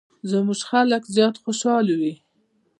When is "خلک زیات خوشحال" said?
0.69-1.87